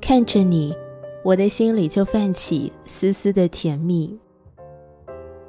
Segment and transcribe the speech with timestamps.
[0.00, 0.74] 看着你，
[1.22, 4.18] 我的心里就泛起丝丝的甜蜜。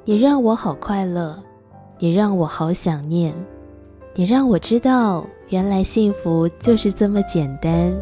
[0.04, 1.42] 你让我好快乐，
[1.98, 3.34] 你让我好想念，
[4.14, 7.92] 你让我知道，原来幸福就是这么简单。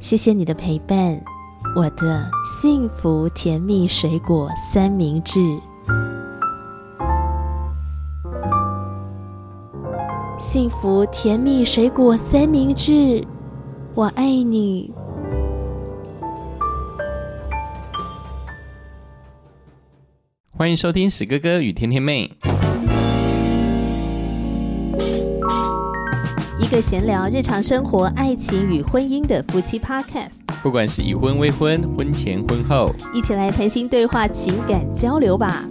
[0.00, 1.20] 谢谢你的陪伴，
[1.74, 5.40] 我的幸福甜蜜水果三明治。
[10.56, 13.22] 幸福甜蜜水果三明治，
[13.94, 14.90] 我爱你。
[20.56, 22.32] 欢迎收听史哥哥与甜甜妹，
[26.58, 30.40] 一个闲聊日常生活、爱情与婚姻的夫妻 Podcast。
[30.62, 35.68] 不管是已婚、未婚、婚前、婚后，一起来谈心对话、情感交流吧。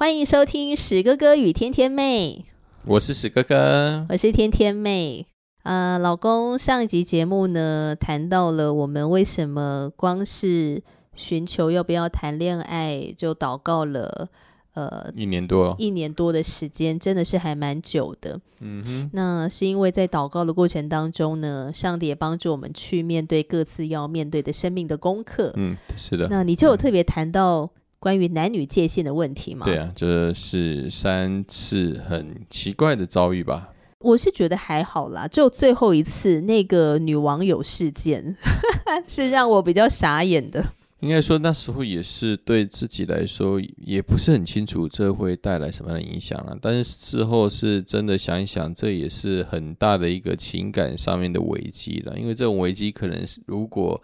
[0.00, 2.46] 欢迎收听史哥哥与天天妹，
[2.86, 5.26] 我是史哥哥，我是天天妹。
[5.64, 10.82] 呃，老公，上一集节目呢，谈到了我们为什么光是
[11.14, 14.30] 寻求要不要谈恋爱就祷告了，
[14.72, 18.40] 呃，一年多，一年多的时间，真的是还蛮久的。
[18.60, 25.52] 嗯哼，那是因为在祷告的过程当中呢，上帝也帮助我们去面对各自要面对的生命的功课。
[25.56, 26.26] 嗯，是的。
[26.30, 27.68] 那你就有特别谈到
[28.00, 29.64] 关于男女界限的问题吗？
[29.66, 33.68] 对啊，这是三次很奇怪的遭遇吧。
[33.98, 38.34] 我是觉得还好啦，就最后一次那个女网友事件
[39.06, 40.64] 是让我比较傻眼的。
[41.00, 46.56] 应该说那时候也是对自己来说也不是很清楚这会带来什么样的影响了。
[46.60, 52.18] 但是事后是真的想一想，这也是很大的一个情感上面的危机了。
[52.18, 54.02] 因为这种危机可能是如果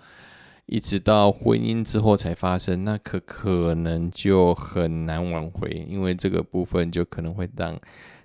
[0.67, 7.79] 一直到婚姻之后才发生，那可可能就很难挽回，因为这个部分就可能会让。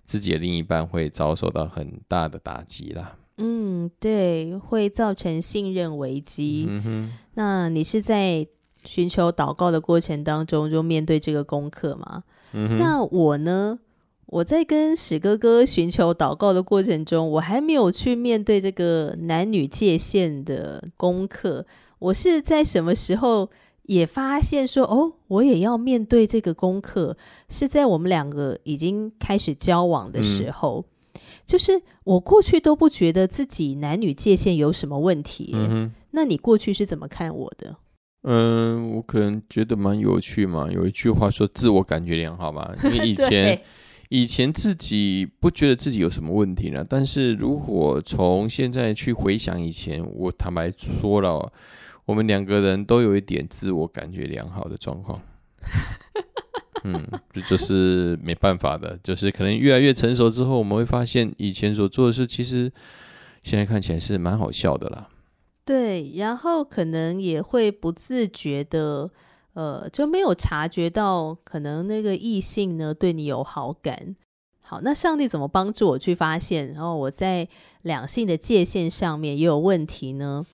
[0.03, 3.15] 自己的另一半会遭受到很大的打击啦。
[3.37, 6.65] 嗯，对，会造成信任危机。
[6.67, 8.45] 嗯哼，那你是在
[8.83, 12.23] 寻求祷告的过程当中就面对这个功课吗？
[12.51, 13.79] 嗯哼，那我呢？
[14.25, 21.65] 我在跟史哥哥寻求祷告的过程中，我还没有去面对这个男女界限的功课。
[22.01, 23.49] 我是在什么时候？
[23.85, 27.17] 也发现说哦，我也要面对这个功课，
[27.49, 30.85] 是在我们两个已经开始交往的时候。
[31.45, 35.51] 就是我过去都不觉得自己男女界限有什么问题。
[35.55, 37.75] 嗯那你过去是怎么看我的？
[38.23, 40.71] 嗯，我可能觉得蛮有趣嘛。
[40.71, 43.59] 有一句话说“自我感觉良好”嘛，因为以 前
[44.11, 46.85] 以前自己不觉得自己有什么问题呢。
[46.87, 51.51] 但是如果从现在去回想以前，我坦白说了。
[52.03, 55.21] 我们两个人都有一点自我感觉良好的状况，
[56.83, 62.69] 嗯，这就是没办法的，就是可能越来越成熟之后，我们会发现以前所做的事，其实
[63.43, 65.09] 现在看起来是蛮好笑的啦。
[65.63, 69.11] 对，然后可能也会不自觉的，
[69.53, 74.15] 呃，就没有察觉到可能那个异性呢对你有好感。
[74.63, 77.47] 好，那上帝怎么帮助我去发现，然后我在
[77.81, 80.45] 两性的界限上面也有问题呢？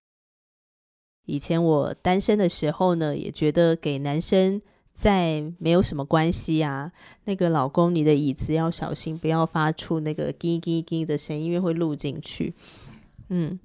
[1.26, 4.60] 以前我单身的时候呢，也觉得给男生
[4.94, 6.92] 在没有什么关系啊。
[7.26, 12.56] 那个老公，你的椅子要小心，不要发出那个“叽叽叽”的声音，因为会录进去。
[13.30, 13.60] 嗯，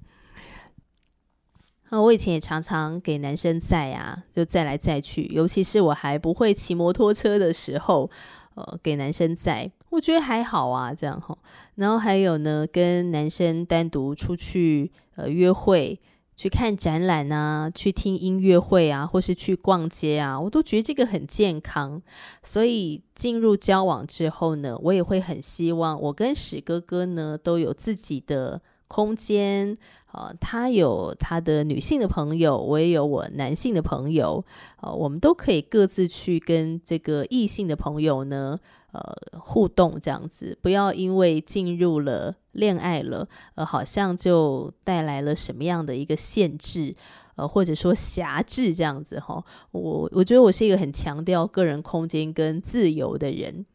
[1.93, 8.09] 啊，我以前也常常给男生载啊，就载来载去，尤其是我还不会骑摩托车的时候，
[8.55, 11.37] 呃，给男生载，我觉得还好啊，这样哈。
[11.75, 15.99] 然后还有呢，跟男生单独出去呃约会。
[16.35, 22.01] 去看展览啊，去听音乐会啊，或是去逛街啊，我都觉得这个很健康。
[22.41, 28.59] 所以进入交往之后呢，我也会很希望我跟史哥哥呢都有自己的
[28.93, 29.75] 空间。
[30.11, 34.45] 呃，他有他的女性的朋友，我也有我男性的朋友。
[34.81, 38.59] 呃，我们都可以各自去跟这个异性的朋友呢。
[38.91, 39.01] 呃，
[39.39, 46.95] 互动这样子，不要因为进入了恋爱了，呃，好像就带来了什么样的一个限制，
[47.35, 49.43] 呃，或者说辖制这样子哈。
[49.71, 53.65] 我我觉得我是一个很强调个人空间跟自由的人，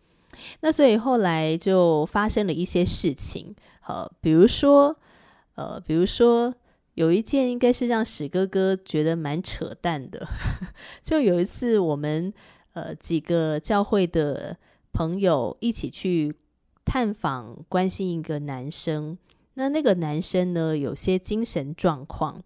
[0.61, 3.57] 那所以后来就发生了一些事情，
[3.89, 4.97] 呃，比如说，
[5.59, 6.55] 呃，比如说
[6.95, 10.27] 有一件应该是让史哥哥觉得蛮扯淡的，
[11.03, 12.33] 就有一次我们
[12.75, 14.57] 呃几个教会的。
[14.91, 16.35] 朋友一起去
[16.85, 19.17] 探访、关心一个男生，
[19.55, 22.43] 那那个男生呢，有些精神状况。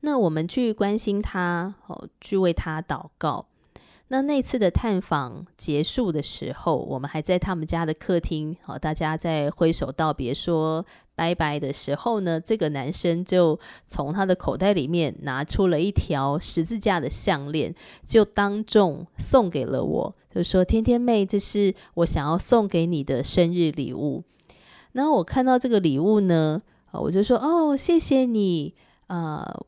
[0.00, 3.46] 那我们去关心他，哦，去为他祷告。
[4.08, 10.84] 那那次的探访结束的时候，我们还在他们家的客厅，好，大家在挥手道别说
[11.14, 17.74] 拜拜的时候呢，这个男生就从他的口袋里面拿出了一条十字架的项链，
[18.04, 24.22] 就当众送给了我，就说：“天天妹，这是我想要送给你的生日礼物。”
[24.92, 26.62] 然后我看到这个礼物呢，
[26.92, 28.74] 我就说：“哦，谢谢你
[29.06, 29.60] 啊，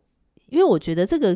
[0.50, 1.34] 因为我觉得这个。”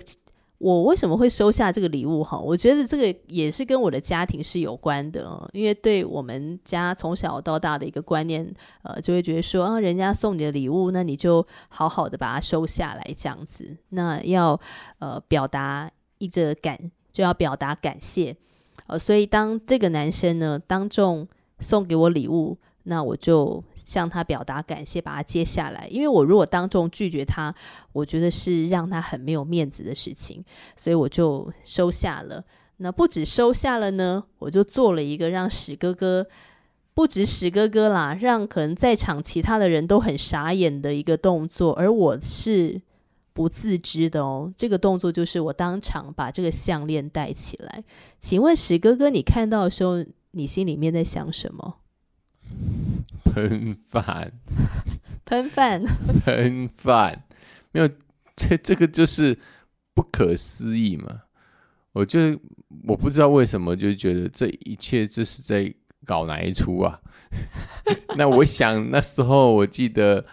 [0.61, 2.23] 我为什么会收下这个礼物？
[2.23, 8.47] 哈，我觉得这个也是跟我的家庭是有关的，因为对我们家从小到大的一个观念，
[8.83, 14.61] 呃，就会觉得说啊，人家送你的礼物，那你就好好的把它收下来，这样子，那要
[14.99, 16.79] 呃表达一个感，
[17.11, 18.37] 就要表达感谢，
[18.87, 21.27] 呃，所以当这个男生呢当众
[21.59, 23.65] 送给我礼物，那我就。
[23.91, 25.89] 向他表达感谢，把他接下来。
[25.91, 27.53] 因为我如果当众拒绝他，
[27.93, 30.45] 我觉得是让他很没有面子的事情，
[30.77, 32.45] 所以我就收下了。
[32.77, 36.25] 那不止收下了呢，我就做了一个让史哥哥，
[36.95, 42.81] 不止史哥哥啦，让可能在场其他的人都很傻眼的一个动作，而我是
[43.33, 44.55] 不自知的哦。
[44.57, 47.83] 这个动作就是我当场把这个项链戴起来。
[48.21, 51.80] 请问史哥哥，你看到的时候，你心里面在想什么？
[53.33, 54.33] 喷饭，
[55.25, 55.83] 喷饭，
[56.25, 57.25] 喷饭，
[57.73, 57.89] 没有
[58.37, 59.39] 这这个就是
[59.95, 61.23] 不可思议嘛？
[61.93, 62.19] 我就
[62.87, 65.73] 我不知道为什么就觉得这一切这是在
[66.05, 67.01] 搞哪一出啊？
[68.17, 70.25] 那我想那时候我记得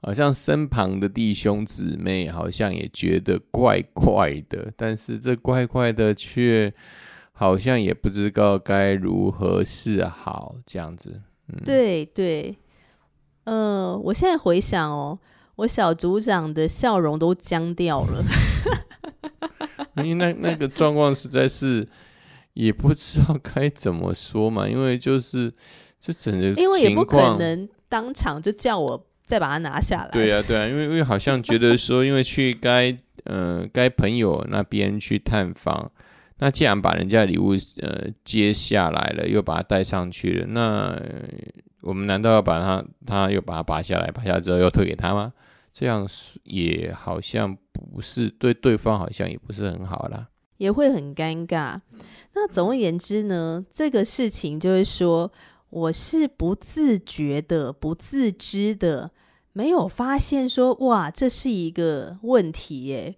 [0.00, 6.72] 好像身旁的弟兄姊妹好像也觉得怪怪的，但是这怪怪的却
[7.32, 11.20] 好像也不知道该如何是好这样子。
[11.64, 12.56] 对对，
[13.44, 15.18] 呃，我现在回想哦，
[15.56, 18.24] 我小组长的笑容都僵掉了，
[20.02, 21.86] 因为那那个状况实在是
[22.54, 25.52] 也不知道该怎么说嘛，因为就是
[25.98, 35.90] 这整个因为也不可能当场就叫我再把它拿下来，对呀对啊，因为因为好像觉得说，因为去该呃该朋友那边去探访。
[36.42, 41.00] 那既然把人家礼物呃接下来了，又把它带上去了，那
[41.82, 45.32] 我们难道要把它，他又把它拔下来，拔下来之后又退给他吗？
[45.72, 46.04] 这样
[46.42, 51.80] 也好像不是对对方，好像也不是很好啦，也会很尴尬。
[52.34, 55.30] 那总而言之呢，这个事情就是说，
[55.70, 59.12] 我是不自觉的、不自知的，
[59.52, 63.14] 没有发现说，哇，这是一个问题耶。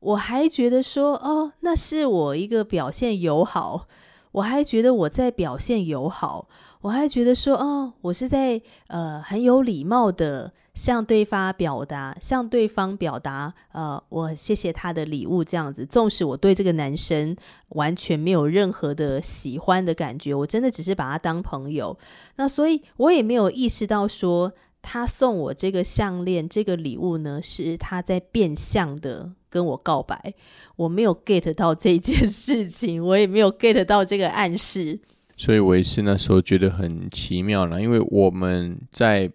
[0.00, 3.86] 我还觉得说，哦，那是我一个表现友好，
[4.32, 6.48] 我还觉得我在表现友好，
[6.82, 15.86] 我还觉得说，哦，我是在呃很有礼貌的向对方表达，向对方表达，呃，我谢谢他的礼物这样子。
[15.86, 17.34] 纵使我对这个男生
[17.70, 21.96] 完全没有任何的喜欢的感觉，我真的只是把他当朋友，
[22.36, 24.52] 那所以我也没有意识到说，
[24.88, 29.32] 他送我这个项链，这个礼物呢，是他在变相的。
[29.48, 30.34] 跟我告白，
[30.76, 35.00] 我没有 get 到这件事情，我也没有 get 到这个暗示，
[35.34, 37.80] 所以我也是那时候觉得很奇妙了。
[37.80, 39.30] 因为我们在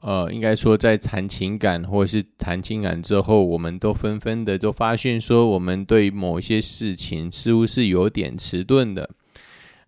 [0.00, 9.10] 呃，应该说在谈情感或者是谈情感之后，我们都纷纷的都发现说，我们对某一些事情似乎是有点迟钝的。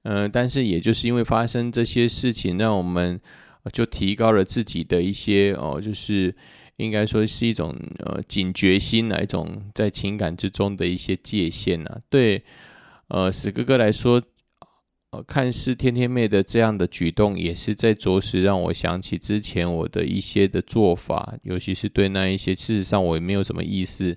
[0.02, 3.18] 嗯，但是也就是因为发生这些事情，让我们
[3.72, 6.34] 就提高了自己的一些哦，就是。
[6.78, 7.74] 应该说是一种
[8.04, 12.00] 呃警觉心啊，一种在情感之中的一些界限啊。
[12.08, 12.40] 对，
[13.08, 14.22] 呃，史哥哥来说，
[15.10, 24.16] 呃，看似天天妹的这样的举动，也是在着实让我想起之前我的一些的做法，尤其是对那一些事实上我也没有什么意思，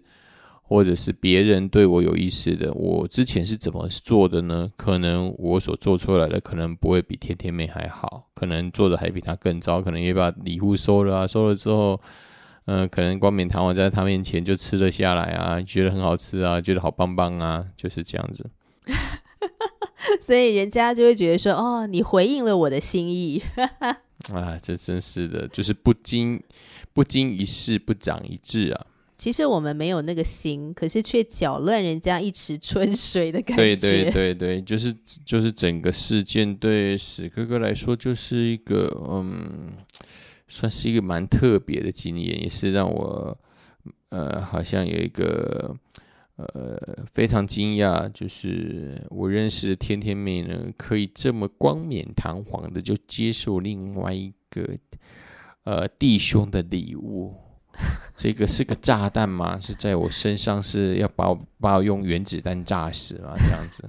[0.72, 4.72] 或者是别人对我有意思的，我之前是怎么做的呢？
[4.78, 12.00] 可能我所做出来的可能不会比天天妹还好，可能做的还比她更糟，可能也把礼物收了啊，收了之后。
[12.66, 18.50] 嗯，可能冠冕堂皇在他面前就吃了下来啊，觉得很好吃啊，觉得好棒棒啊，就是这样子。
[20.22, 23.42] 所以人家就会觉得说，哦，你回应了我的心意。
[24.32, 26.42] 啊，这真是的，就是不经
[26.94, 28.86] 不经一事不长一智啊。
[29.22, 33.76] 其实我们没有那个心，可是却搅乱人家一池春水的感觉。
[33.76, 34.92] 对对对对，就是
[35.24, 39.74] 就是整个事件对史哥哥来说就是一个嗯。
[40.48, 43.38] 算是一个蛮特别的经验，也是让我
[44.10, 45.74] 呃好像有一个
[46.36, 54.76] 呃非常惊讶，就是我认识的天天妹呢，可以这么冠冕堂皇的就接受另外一个
[55.64, 57.34] 呃弟兄的礼物，
[58.16, 59.60] 这个是个炸弹吗？
[59.60, 63.34] 是在我身上是要把我把我用原子弹炸死吗？
[63.38, 63.84] 这样子。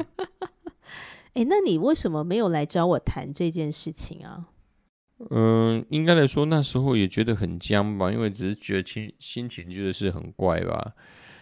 [1.34, 4.48] 哎，那你为什么没有来找我谈这件事情啊？
[5.30, 10.92] 嗯，应该来说那时候也觉得很僵吧，因为只是觉得心心情觉得是很怪吧。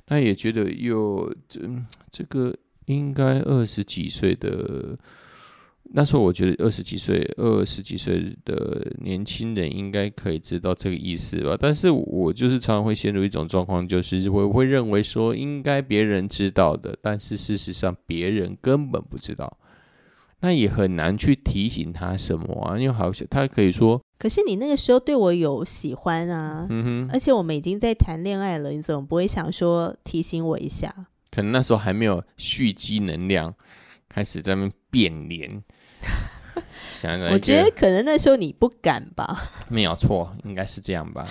[0.08, 1.60] 那也觉得又这
[2.10, 4.98] 这个应该二十几岁的。
[5.92, 19.58] 那时候我觉得二十几岁、二十几岁的年轻人应该可以知道这个意思吧，但是我就是常常会陷入一种状况，就是我会认为说应该别人知道的，但是事实上别人根本不知道，
[20.40, 30.94] 那也很难去提醒他什么啊，因为好像他可以说，可是你那个时候对我有喜欢啊，嗯哼，而且我们已经在谈恋爱了，你怎么不会想说提醒我一下？
[31.32, 33.54] 可能那时候还没有蓄积能量，
[34.12, 35.62] 开始在那变脸。
[37.32, 41.26] 我觉得可能那时候你不敢吧，没有错，应该是这样吧。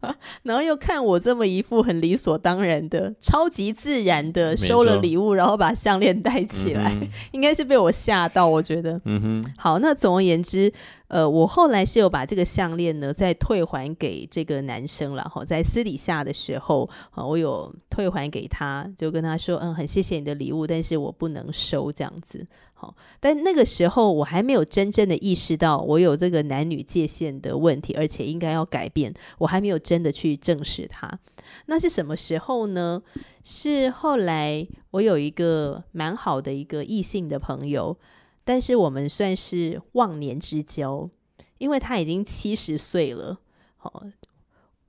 [0.42, 6.96] 然后又看我这么一副很理所当然的、超级自然的收了礼物，然后把项链戴起来，
[7.32, 8.46] 应该是被我吓到。
[8.46, 9.54] 我觉得，嗯哼。
[9.58, 10.72] 好，那总而言之，
[11.08, 15.22] 呃，我后来是有把这个项链呢再退还给这个男生了。
[15.24, 22.46] 哈，在私底下的时候，啊，我有退还给他，就跟他说，嗯，很谢谢你的礼物，但是我不能收这样子。
[23.18, 29.12] 但那个时候我还没有真正的意识到我有这个男女界限的问题，而且应该要改变。
[29.38, 31.18] 我还没有真的去正视它。
[31.66, 33.02] 那是什么时候呢？
[33.42, 37.96] 是后来我有一个蛮好的一个异性的朋友，
[38.44, 41.08] 但是我们算是忘年之交，
[41.58, 43.38] 因为他已经七十岁了。
[43.76, 44.04] 好，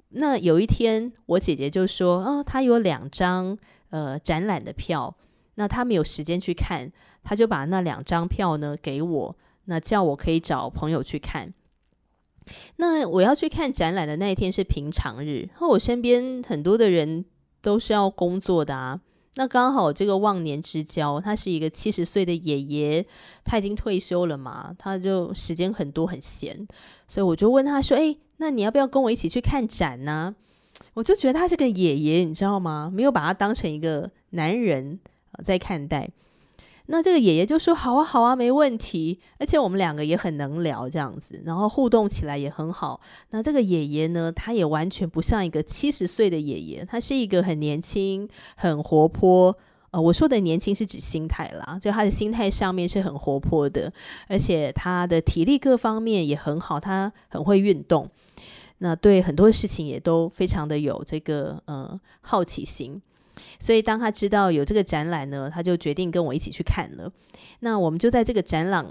[0.10, 3.58] 那有一天我姐姐就说：“哦，他有两张
[3.90, 5.16] 呃展览的票。”
[5.56, 6.92] 那他没有时间去看，
[7.24, 11.54] 他就把那两张票呢给我，那叫我可以找朋友去看。
[12.78, 17.26] 那我要去看展览的那一天是平常日，和我身边很多的人
[17.62, 19.00] 都是要工作的啊。
[19.36, 23.06] 那刚好这个忘年之交，他是一个七十岁的爷爷，
[23.46, 26.68] 他已经退休了嘛，他就时间很多很闲，
[27.08, 30.36] 所以我就问他说：“哎，那你要不要跟我一起去看展呢？”
[30.96, 32.92] 我就觉得他是个爷爷，你知道吗？
[32.92, 35.00] 没有把他当成一个男人。
[35.44, 36.10] 在看待，
[36.88, 43.00] 那这个爷爷就说：“好啊，好啊，没问题。”而且我们两个也很能聊，这样子，然后互动起来也很好。
[43.30, 49.56] 那这个爷爷呢，他也完全不像一个七十岁的爷爷，他是一个很年轻、很活泼。
[49.92, 53.92] 呃，我说的年轻是指心态啦，就他的心态上面是很活泼的，
[54.28, 58.10] 而且他的体力各方面也很好，他很会运动。
[58.80, 63.02] 那对很多事情也都非常的有这个呃好奇心。
[63.60, 67.12] 所以，当他知道有这个展览呢，他就决定跟我一起去看了。
[67.60, 68.86] 那我们就在这个展览，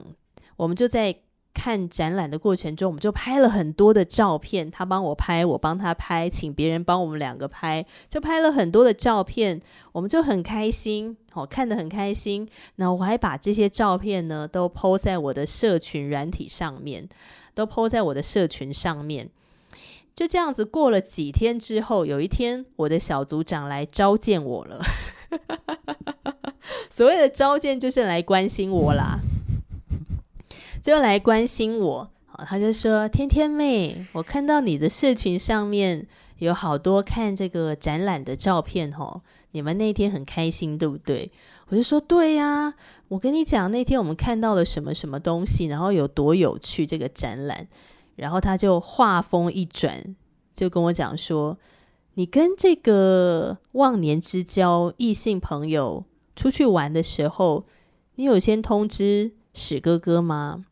[0.57, 1.15] 我们就在
[1.53, 4.71] 看展览的过程中，我们就拍了很多的照片。
[4.71, 9.61] 他帮我拍，我帮他拍，请别人帮我们两个拍，就拍了很多的照片。
[9.93, 12.49] 我们就很开心，哦，看得很开心。
[12.77, 17.09] 那我还把这些照片呢，都 PO 在我的社群软体上面，
[17.53, 19.29] 都 PO 在我的社群上面。
[20.21, 24.79] 就这样子过了几天之后，有一天我的小组长来召见我了。
[26.91, 29.19] 所谓的召见就是来关心我啦，
[30.83, 32.11] 就来关心我。
[32.47, 39.23] 他就说：“天天妹，我看到你的社群上面有好多看这个展览的照片哦，
[39.53, 41.33] 你们那天很开心，对不对？”
[41.69, 42.75] 我就说：“对呀，
[43.09, 47.67] 我跟你讲，那天我们看到了什么什么东西，然后有多有趣这个展览。”
[48.21, 50.15] 然后他就话锋一转，
[50.55, 51.57] 就跟我讲说
[52.15, 56.05] ：“你跟这个忘年之交异性朋友
[56.37, 57.65] 出去玩的时候，
[58.17, 60.67] 你有先通知史哥哥吗？”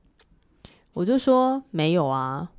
[0.93, 2.52] 我就说：“没有啊。”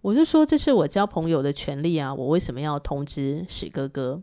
[0.00, 4.22] 我就说：“这是我交朋友的权利啊，我为什么要通知史哥哥？”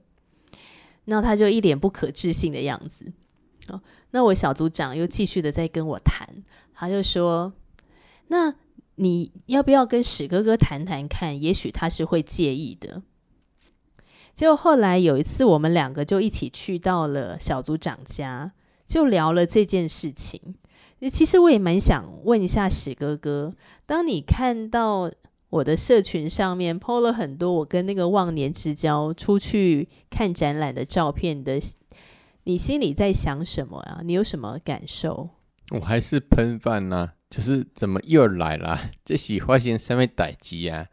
[1.06, 3.14] 那他就一脸不可置信的样子。
[3.68, 6.28] 哦，那我小组长又继续的在跟我谈，
[6.74, 7.54] 他就说
[8.30, 8.56] ：“那。”
[8.96, 11.42] 你要不要跟史哥哥谈谈看？
[11.42, 13.02] 也许他是会介意的。
[14.34, 18.52] 结果后来有一次，我们两个就一起去到了小组长家，
[18.88, 20.56] 就聊了这件事情。
[21.12, 23.54] 其实我也蛮想问一下史哥哥，
[23.86, 25.12] 当你看到
[25.50, 31.60] 我的社群上面 PO 了很多我跟那个忘年之交出去看展览的照片的，
[32.46, 34.02] 你心里在想什么啊？
[34.04, 35.30] 你有什么感受？
[35.72, 37.12] 我还是喷饭呢。
[37.34, 38.80] 就是怎么又来了？
[39.04, 40.86] 这是发现什么代机啊？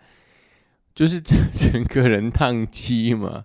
[0.95, 3.45] 就是整整个人宕机嘛？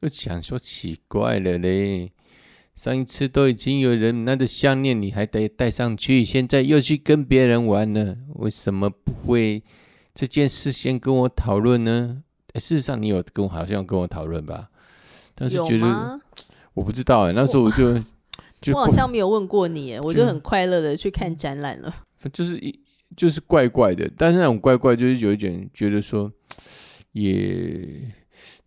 [0.00, 2.10] 就想说奇怪了嘞。
[2.74, 9.62] 上一次都已经有人拿着项链，你还得戴上去，现在又去跟别人玩了，为什么不会
[10.14, 12.22] 这件事先跟我讨论呢？
[12.54, 14.70] 事实上，你有跟我好像跟我讨论吧？
[15.34, 16.18] 但是觉得
[16.72, 18.02] 我不知道哎，那时候我就
[18.62, 21.94] 就我好像没有问过你，我就很快乐的去看展览了。
[22.28, 22.78] 就是一
[23.16, 26.30] 就是怪怪的，但是那种怪怪就是有一点觉得说，
[27.12, 28.12] 也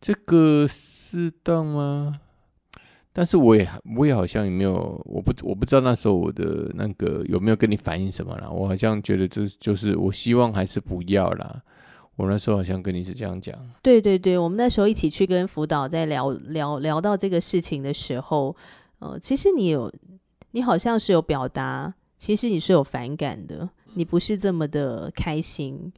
[0.01, 2.19] 这个适当吗？
[3.15, 8.49] 但是我也我也好像也没有，我不我不知道那时候我的那个有没有跟你反映什么啦。
[8.49, 11.61] 我好像觉得这就是我希望还是不要啦。
[12.15, 13.55] 我那时候好像跟你是这样讲。
[13.81, 18.55] 对对对，我们那时候一起去跟辅导在聊聊聊到这个事情的时候，
[18.99, 19.93] 呃，其实你有
[20.51, 25.91] 你好像是有表达，其实你是有反感的，你不是这么的开心。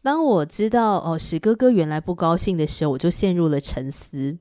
[0.00, 4.38] 当我知道哦史哥哥原来不高兴的时候，我就陷入了沉思。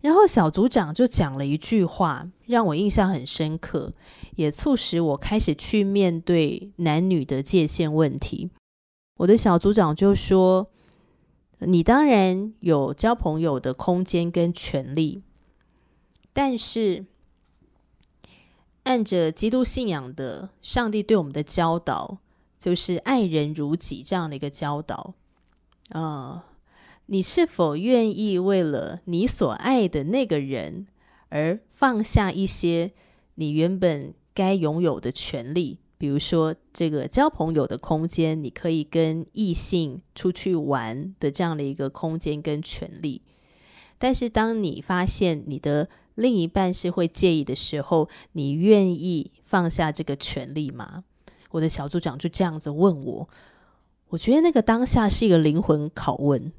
[0.00, 3.92] 然后小组长就讲了一句话，让我印象很深刻，
[4.36, 8.52] 也促使我开始去面对男女的界限问题。
[9.16, 10.70] 我的小组长就说
[11.66, 15.24] ：“你当然有交朋友的空间跟权利，
[16.32, 17.06] 但是
[18.88, 22.16] 按着基督信仰的上帝对我们的教导，
[22.58, 25.14] 就是爱人如己这样的一个教导，
[25.90, 26.46] 啊。”
[27.10, 30.86] 你是否愿意为了你所爱的那个人
[31.30, 32.92] 而放下一些
[33.36, 35.78] 你原本该拥有的权利？
[35.96, 43.22] 比如说，这个交朋友的空间，你可以跟异性出去玩的这样的一个空间跟权利。
[43.96, 45.88] 但是，当你发现你的
[46.18, 51.04] 另一半是会介意的时候，你愿意放下这个权利吗？
[51.52, 53.28] 我的小组长就这样子问我，
[54.08, 56.52] 我觉得那个当下是一个灵魂拷问。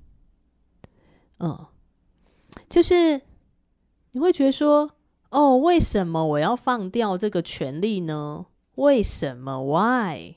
[1.39, 1.67] 嗯，
[2.69, 3.21] 就是
[4.13, 4.91] 你会觉得说，
[5.29, 8.45] 哦，为什么我要放掉这个权利呢？
[8.75, 10.35] 为什么？Why？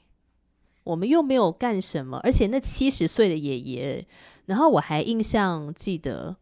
[0.83, 4.05] 我们又没有干什么，而且那七十岁的爷爷，
[4.47, 6.37] 然后我还印象记得，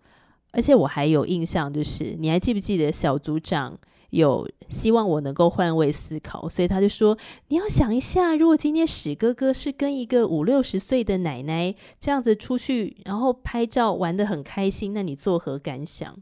[0.52, 3.78] 而且我还有印象，就是你还记不记得小组长？
[4.10, 7.16] 有希望我能够换位思考，所以他就说
[7.46, 16.16] ：“你要想一下，如果今天史哥哥是跟一个五六十岁的奶奶这样子出去，然后拍照玩的很开心，那你作何感想？”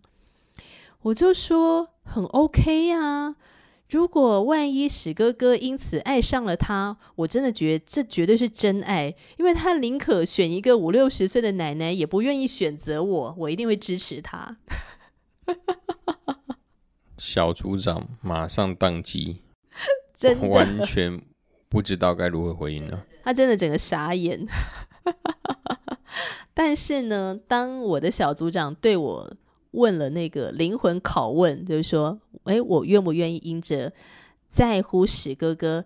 [1.00, 3.37] 我就说：“很 OK 呀。
[3.90, 14.59] 如果万一史哥哥因此爱上了他，我真的觉得这绝对是真爱，因为他宁可选一个五六十岁的奶奶，也不愿意选择我，我一定会支持他。”
[17.16, 19.42] 小组长马上宕机，
[20.14, 21.20] 真完全
[21.70, 23.07] 不知道该如何回应了。
[23.24, 24.46] 他真的整个傻眼。
[26.53, 29.37] 但是呢，当我的小组长对我
[29.72, 33.92] 问了那个灵魂拷问，就是说：“哎，我愿不愿意因着
[34.48, 35.85] 在乎史哥哥、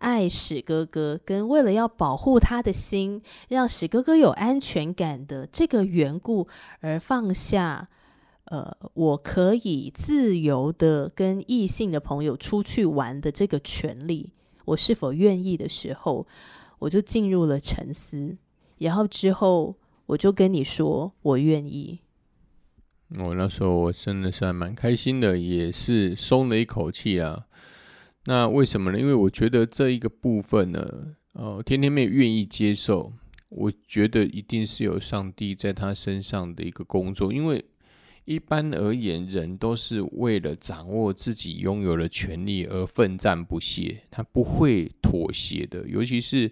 [0.00, 6.46] 爱史哥哥，跟为了要保护他的心，让史哥哥有安全感的这个缘故，
[6.80, 7.88] 而放下？”
[8.48, 14.34] 呃，我可以自由的跟异性的朋友出去玩的这个权利，
[14.66, 16.26] 我是否愿意的时候，
[16.78, 18.36] 我就进入了沉思。
[18.76, 22.00] 然后之后，我就跟你说，我愿意。
[23.20, 27.46] 我那时候我真的是还蛮开心的，也是松了一口气啊。
[28.24, 28.98] 那为什么呢？
[28.98, 33.12] 因为我觉得这一个部分呢，呃，天天妹愿意接受，
[33.48, 37.64] 我觉得一定是有上帝在他身上的一个工作，因为。
[38.26, 45.86] 一般而言，人都是为了掌握自己拥有的权利而奋战不懈，他不会妥协的。
[45.86, 46.50] 尤其是，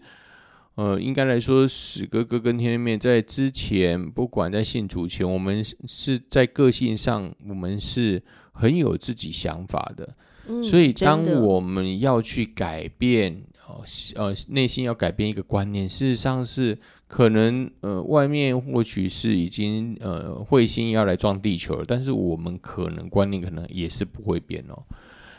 [0.75, 10.17] 呃，应该来说，史哥哥跟天天面在之前，不管在信主前，我们是在个性上，我们是很有自己想法的。
[10.65, 13.85] 所以，当我们要去改变，哦，
[14.17, 16.79] 呃，内心要改变一个观念，事实上是。
[17.13, 24.83] 可能呃，外面或许是已经呃彗星要来撞地球了，但是我们可能观念可能也是不会变哦。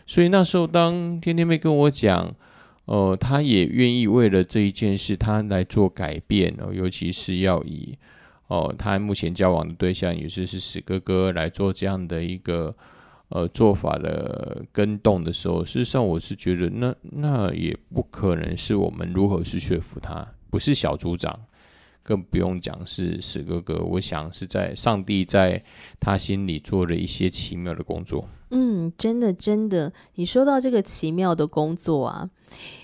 [0.06, 2.32] 所以那时候，当天天妹跟我讲，
[2.86, 7.98] 呃，他也愿意为了这一件事，他来做改变哦，尤其是要以
[8.48, 12.76] 哦，他目前交往的对象也是是史哥哥来做这样的一个
[13.30, 21.40] 呃做法的跟动的时候，事实上我是觉得，那那也不可能是我们如何去说服他，不是小组长。
[22.06, 25.64] 更不用讲是史哥哥，我想是在上帝在
[26.02, 28.28] 他心里做了一些奇妙的工作。
[28.50, 32.30] 嗯，真的真的，你说到这个奇妙的工作啊，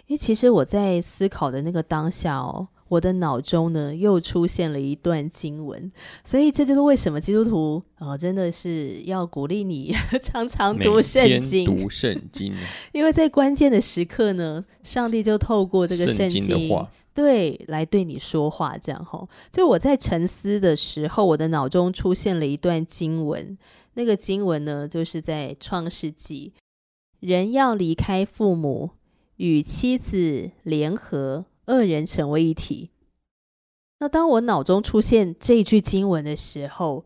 [0.07, 5.91] 因为其实我在思考的那个当下哦，我的脑中呢又出现了一段经文，
[6.23, 12.53] 所以这就是为什么基督徒啊真的是要鼓励你 常常读圣经，读圣经，
[12.91, 16.89] 因为在关键的时刻呢，上帝就透过这个圣经的话。
[17.11, 19.27] 对，来对你说话，这样吼。
[19.51, 23.57] 就我在沉思的时候，我的脑中出现了一段经文。
[23.95, 26.53] 那个经文呢，就是在创世纪，
[27.19, 28.91] 人要离开父母，
[29.39, 32.89] 与妻子联合，二人成为一体。
[33.99, 37.05] 那当我脑中出现这句经文的时候，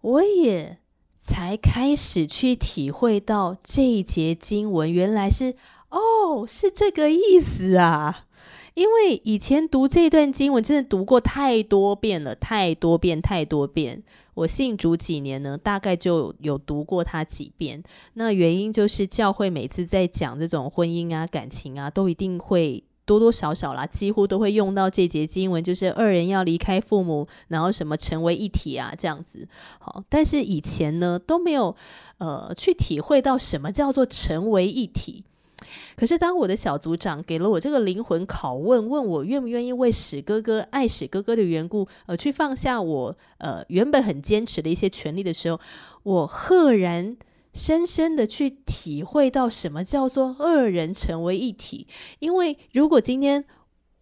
[0.00, 0.78] 我也
[1.18, 5.56] 才开始去体会到这一节经文原来是
[5.90, 8.26] 哦，是这个意思啊。
[8.74, 14.02] 因为以前读这段经文真的读过太多遍了，太多遍，太多遍。
[14.34, 17.82] 我信主几年呢，大概就有读过它几遍。
[18.14, 29.46] 那原因就是教会每次在讲这种婚姻啊、感情啊，都一定会多多少少啦，几乎都会用到这节经文，就是二人要离开父母，然后什么成为一体啊这样子。
[29.78, 31.76] 好，但是以前呢都没有
[32.16, 35.24] 呃去体会到什么叫做成为一体。
[35.96, 45.60] 可是，当我的小组长给了我这个灵魂拷问，问我愿不愿意为史哥哥、爱史哥哥的缘故，呃，去放下我呃原本很坚持的一些权利的时候，
[46.02, 47.16] 我赫然
[47.54, 51.86] 深深的去体会到什么叫做二人成为一体。
[52.18, 53.44] 因为如果今天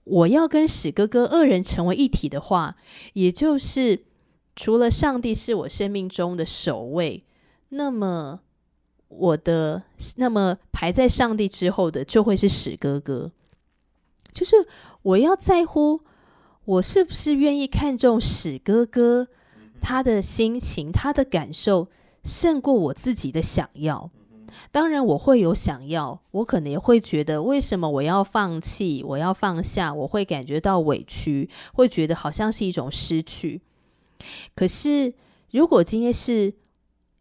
[0.04, 2.76] 我要跟史哥哥二人成为一体的话，
[3.14, 4.04] 也就是
[4.54, 7.24] 除了上帝是我生命中的首位，
[7.70, 8.40] 那么。
[9.10, 9.82] 我的
[10.16, 13.30] 那么排在上帝之后的就会是史哥哥，
[14.32, 14.66] 就是
[15.02, 16.00] 我要在乎
[16.64, 19.26] 我是不是愿意看重史哥哥
[19.80, 21.88] 他的心情他的感受
[22.22, 24.10] 胜过我自己的想要。
[24.70, 33.60] 当然我会有想要，我可能也会觉得为什么我要放弃，我要放下，我会感觉到委屈，会觉得好像是一种失去。
[34.54, 35.12] 可是
[35.50, 36.54] 如果今天是。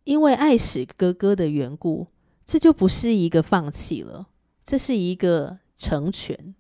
[0.09, 2.07] 因为爱史哥哥的缘故，
[2.43, 4.25] 这就不是一个放弃了，
[4.63, 6.55] 这是一个成全。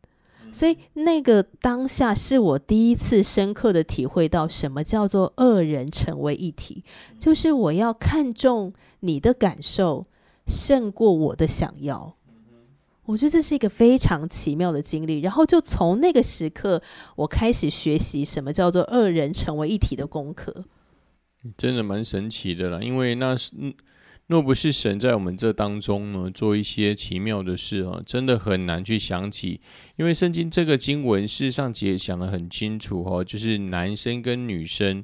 [0.51, 6.83] 所以那个当下是我第一次深刻的体会到什么叫做二人成为一体，
[7.17, 10.05] 就是我要看重你的感受
[10.45, 12.15] 胜过我的想要。
[13.05, 15.21] 我觉得这是一个非常奇妙的经历。
[15.21, 16.83] 然后就从那个时刻，
[17.15, 20.65] 我开始学习什么叫做二人成为一体的功课。
[21.57, 23.51] 真的蛮神奇的啦，因为那是
[24.27, 29.59] 若不是神在我们这当中呢，做一些奇妙的事啊，真的很难去想起。
[29.95, 35.03] 因为圣经这个经文事实上解讲的很清楚哦，就是男生跟女生。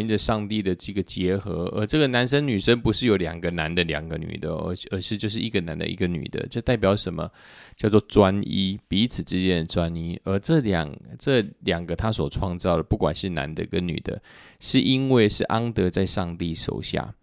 [0.00, 7.30] 因着上帝的这个结合，而这个男生女生不是有两个男的、两个女的，而而是就是一个男的、一个女的，这代表什么？
[7.76, 10.20] 叫做专一，彼此之间的专一。
[10.24, 14.22] 而这两这两个他所创造的，不管是男的跟女的，
[14.60, 17.14] 是因为是安德在上帝手下，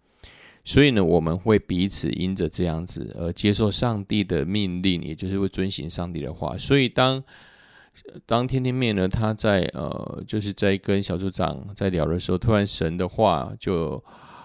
[0.64, 6.58] 所以呢，我们会彼此因着这样子而接受上帝的命令，也就是会遵行上帝的话。
[6.58, 7.24] 所以当
[8.26, 14.02] 当天天面呢，他在呃，就是在跟小组长在聊的时候，突然神的话就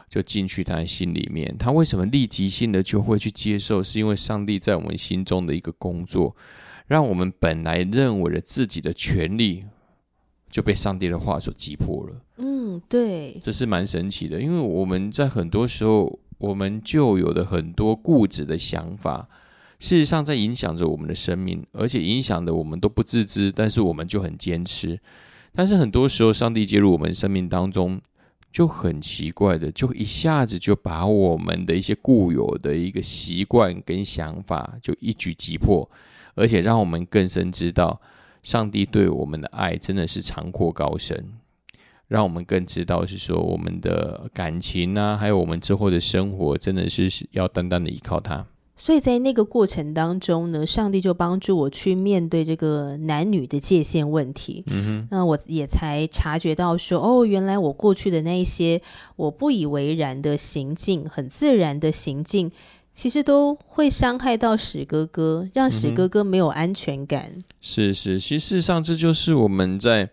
[0.10, 1.56] 就进去他的心里面。
[1.58, 3.82] 他为什么立即性的就会去接受？
[3.82, 6.36] 是因为上帝在我们心中的一个工作，
[6.88, 9.64] 让我们本来认为的自己的权利
[10.50, 12.16] 就被上帝的话所击破了。
[12.38, 19.28] 嗯，对，这是蛮神奇的，因为我们在很多时候，我们就有的很多固执的想法。
[19.80, 25.00] 事实上，在影响着我们的生命，而且影响的我们都不自知，但是我们就很坚持。
[25.54, 28.02] 但是很多时候，上帝介入我们生命当中，
[28.52, 35.88] 就很奇怪的，就一下子就把我们的一些固有的一个习惯跟想法，就一举击破，
[36.34, 38.02] 而且让我们更深知道，
[38.42, 41.34] 上帝对我们的爱真的是长阔高深，
[42.08, 48.48] 让我们更知道是说，我们的感情啊，还有我们之后的生活，真的是要单单的依靠他。
[48.80, 54.64] 所以在那个过程当中呢，上帝就帮助我去面对这个男女的界限问题。
[54.68, 58.80] 嗯哼，那我也才察觉到说，哦，原来我过去的那一些
[59.16, 62.52] 我不以为然的行径，很自然的行径，
[62.94, 67.34] 其实都会伤害到史哥哥，让史哥哥没有安全感。
[67.60, 70.10] 是是，其实事实上这就是我们在，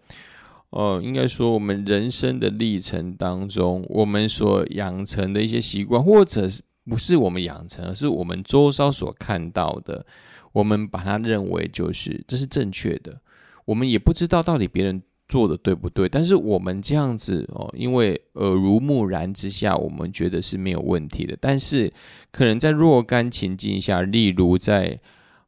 [0.71, 6.63] 呃，应该说我们人生的历程当中，我们所养成的一些习惯，或者是。
[6.89, 10.05] 不是我们养成，而是我们周遭所看到的，
[10.53, 13.21] 我们把它认为就是这是正确的。
[13.65, 21.35] 我们也不知道到底别人做的对不对，但是我们这样子哦，因为耳濡目染之下，我们觉得是没有问题的。
[21.41, 21.91] 但是
[22.31, 25.01] 可能在若干情境下，例如在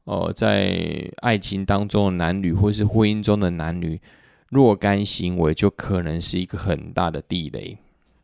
[0.05, 4.01] 呃在爱情当中的男女，或是婚姻中的男女，
[4.49, 7.77] 若干行为就可能是一个很大的地雷。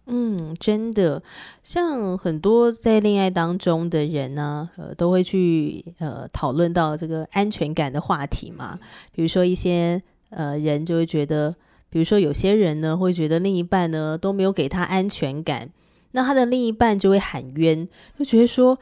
[0.06, 1.22] 嗯，真的，
[1.62, 8.78] 像很多在恋爱当中的人呢，呃，都会去呃讨论到这个安全感的话题嘛。
[9.12, 11.54] 比如说一些呃人就会觉得，
[11.88, 15.70] 比如说有些人呢会觉得另一半呢都没有给他安全感，
[16.10, 17.88] 那他的另一半就会喊冤，
[18.18, 18.78] 就觉得说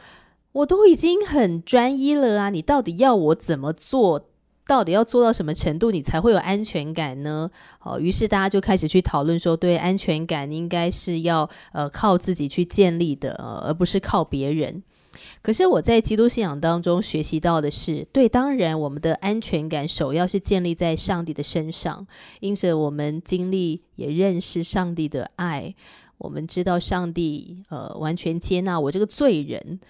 [0.53, 4.30] 我都已经很专一了啊，你到底要我怎么做？
[4.71, 7.51] 到底要做到什么程度，你才会有安全感呢？
[7.83, 14.81] 哦，于是大家就开始去讨论说，对安全感应该是要呃靠自己去建立的，呃，而不是靠别人。
[15.43, 22.07] 可是我在基督信仰当中学习到的是，对，当然我们的安全感首要是建立在上帝的身上，
[22.39, 25.75] 因着我们经历也认识上帝的爱，
[26.19, 29.81] 我们知道上帝呃完全接纳我这个罪人，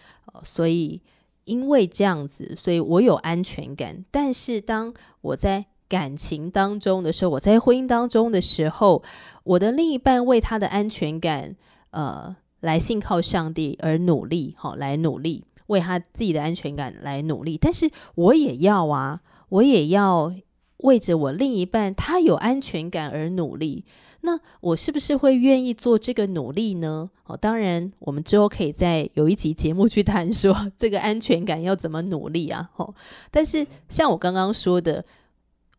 [0.42, 1.02] 所以。
[1.44, 4.04] 因为这样子，所以我有安全感。
[4.10, 9.02] 但是当我在感情当中的时候，我在婚姻当中的时候，
[9.44, 11.56] 我的另一半为他的安全感，
[11.90, 17.58] 呃，来信靠上帝而努力，好，来努力为他自己的安全感来努力。
[17.60, 20.32] 但是我也要啊，我也要。
[20.82, 23.84] 为着我另一半他有安全感而努力，
[24.22, 27.10] 那我是不是会愿意做这个努力呢？
[27.26, 32.70] 哦，当然，我们之后可以再有一集节目去谈说 这个安全感要怎么努力啊。
[32.76, 32.94] 哦，
[33.30, 35.04] 但是像我刚刚说的，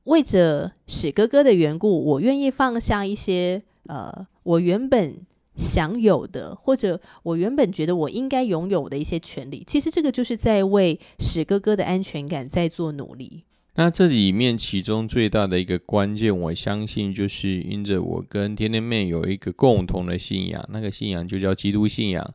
[0.05, 5.15] 为着史哥哥的缘故，我愿意放下一些呃，我原本
[5.55, 9.63] 享有的，或者我原本觉得我应该拥有的一些权利。
[9.65, 13.43] 其实这个就是在为史哥哥的安全感在做努力。
[13.75, 22.33] 那这里面其中最大的一个关键，我相信就是因着我跟天天妹有一个共同的信仰，那个信仰就叫基督信仰，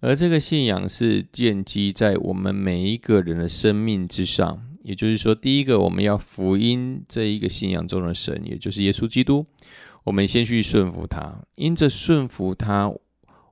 [0.00, 4.62] 而这个信仰是建基在我们每一个人的生命之上。
[4.82, 9.46] 也就是说，第一个我们要福音这一个信仰中的神，也就是耶稣基督，
[10.04, 12.92] 我们先去顺服他，因着顺服他。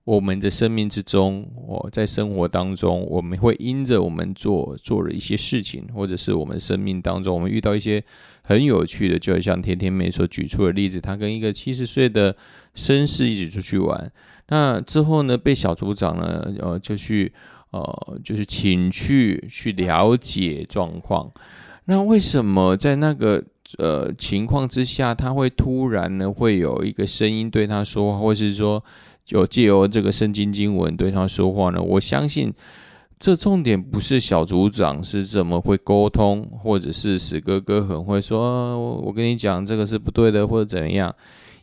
[0.04, 8.04] 我们的生命之中，我在生活当中，我们会因着我们做做了一些事情，或者是我们生命当中，我们遇到一些
[8.42, 12.36] 很有趣的，就像甜甜妹所举出的例子，她跟一个七十岁的
[12.76, 14.12] 绅士一起出去玩，
[14.48, 17.32] 那之后呢，被小组长呢，呃，就去，
[17.70, 21.32] 呃，就是请去去了解状况。
[21.86, 23.42] 那为什么在那个
[23.78, 28.84] 呃情况之下，他会突然呢，会有一个声音对他说话，或是说？
[29.24, 32.52] 就借由这个圣经经文对他说话呢，我相信
[33.18, 41.14] 这重点不是小组长是怎么会沟通，或者是史哥哥很会说，我跟你讲这个是不对的，或者怎样，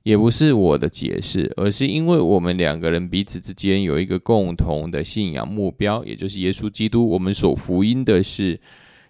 [0.01, 8.59] 也不是我的解释，而是因为我们两个人彼此之间有一个共同的信仰目标，也就是耶稣基督，我们所福音的是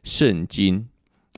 [0.03, 0.85] 圣经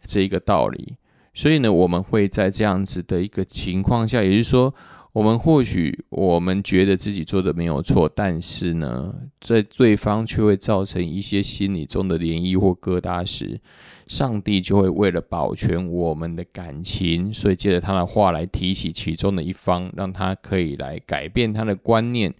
[0.03, 0.95] 这一个道理，
[1.35, 4.73] 所以呢，我们会在这样子的一个情况下，也就是说。
[5.13, 13.61] 我们或许我们觉得自己做的没有错，但是呢，在对方却会造成一些心理中的涟漪或疙瘩时，
[14.07, 22.33] 上帝就会为了保全我们的感情，所以借着他的话来提起其中的一方，让他可以来改变他的观念，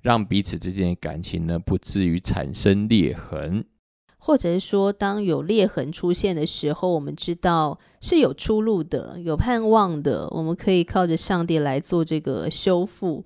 [0.00, 3.62] 让彼此之间的感情呢不至于产生裂痕。
[4.26, 13.24] 或者是说，当有裂痕出现的时候，我们知道是有出路的，有盼望的，我们可以靠着上帝来做这个修复。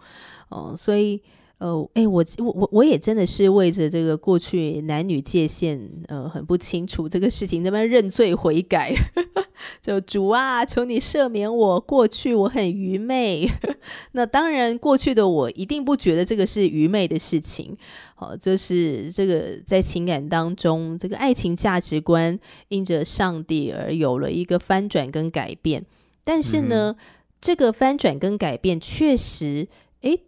[0.50, 1.22] 哦，所以。
[1.60, 8.94] 呃，哎，我我我我也真的是为着这个过去男女界限呃很不清楚这个事情，那边认罪悔改，
[9.82, 13.46] 就主啊，求你赦免我过去我很愚昧。
[14.12, 17.76] 那当然，过去的我一定不觉得这个是愚昧的事情。
[18.14, 25.84] 好，就是这个在情感当中，这个爱情价值观因着上帝而有了一个翻转跟改变。
[26.24, 26.96] 但是呢，
[27.38, 29.68] 这个翻转跟改变确实，
[30.00, 30.20] 哎。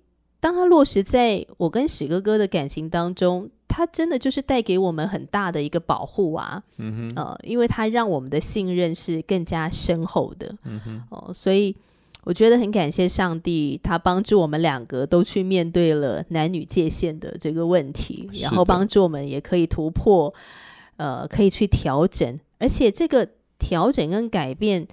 [0.42, 11.76] 当他落实在我跟史哥哥的感情当中，他真的就是带给我们很大的一个保护啊，嗯哼，呃，因为他让我们的信任是更加深厚的，嗯哼，哦，所以
[12.24, 20.34] 我觉得很感谢上帝，他帮助我们两个都去面对了男女界限的这个问题，然后帮助我们也可以突破，
[20.96, 23.28] 呃，可以去调整，而且这个
[23.60, 24.84] 调整跟改变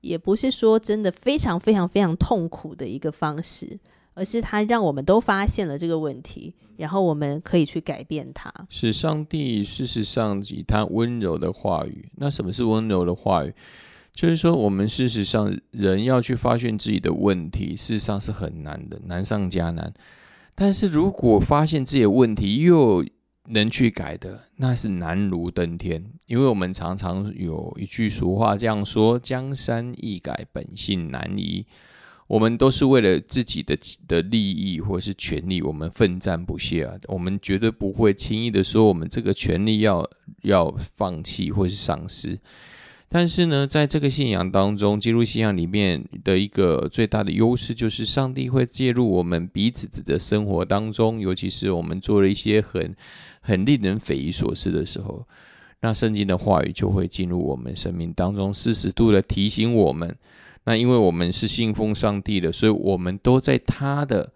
[0.00, 3.80] 也不是说真的非常非常非常痛苦的一个方式。
[4.14, 8.52] 而是他让我们都发现了这个问题，然后我们可以去改变它。
[8.68, 12.08] 是上帝事实上以他温柔的话语。
[12.16, 13.54] 那什么是温柔的话语？
[14.14, 19.92] 就是说，我们事实上人要去发现自己的问题，事实上是很难的，难上加难。
[20.54, 23.02] 但是如果发现自己的问题又
[23.46, 26.04] 能去改的，那是难如登天。
[26.26, 31.64] 因为我们常常有一句俗话这样说：“江山易改，本性难移。”
[32.28, 33.76] 我们都是为了自己的
[34.08, 36.94] 的利益或是权利，我们奋战不懈啊！
[37.08, 40.08] 我们绝对不会轻易的说我们这个权利要
[40.42, 42.38] 要放弃或是丧失。
[43.10, 52.96] 但是呢，在这个信仰当中，基督信仰里面的一个最大的优势，就是上帝会介入我们彼此的生活当中，尤其是我们做了一些很
[53.42, 55.26] 很令人匪夷所思的时候，
[55.82, 60.16] 那圣经的话语就会进入我们生命当中，四十度的提醒我们。
[60.64, 64.32] 那因为我们是信奉上帝的，所以我们都在他的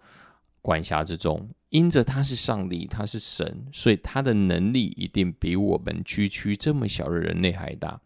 [0.61, 1.49] 管辖之中。
[1.69, 7.99] 因着他是上帝，他是神，所以他的能力一定比我们区区这么小的人类还大。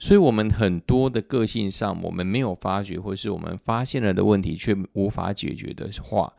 [0.00, 6.32] 所以，我们很多的个性上，我们没有发觉，或是我们发现了的问题却无法解决的话，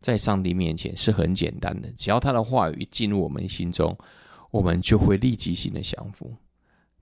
[0.00, 1.90] 在上帝面前是很简单的。
[1.94, 3.94] 只要他的话语进入我们心中，
[4.50, 6.34] 我们就会立即性的降服。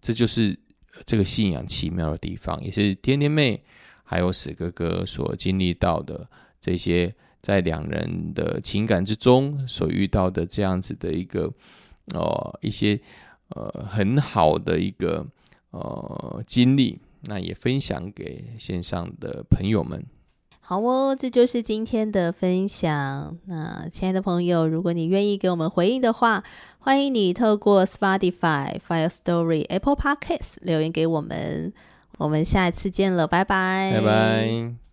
[0.00, 0.58] 这就是
[1.04, 3.62] 这个信仰奇妙的地方，也是天天妹
[4.04, 6.28] 还有史哥哥所经历到的
[6.60, 7.14] 这些。
[7.42, 11.52] 在两人的情感之中所遇到的这样子的一个，
[12.14, 13.00] 呃，一些
[13.48, 15.26] 呃很好的一个
[15.70, 20.06] 呃经历，那也分享给线上的朋友们。
[20.64, 23.36] 好哦，这就是今天的分享。
[23.46, 26.42] 那亲爱的朋友，如果你愿意给我们回应的话，
[26.78, 31.72] 欢迎你透过 Spotify、Fire Story、Apple Podcasts 留言给我们。
[32.18, 34.91] 我们下一次见了，拜拜，拜拜。